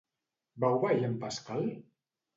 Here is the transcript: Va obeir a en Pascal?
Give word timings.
Va 0.63 0.71
obeir 0.79 1.05
a 1.05 1.11
en 1.11 1.15
Pascal? 1.27 1.65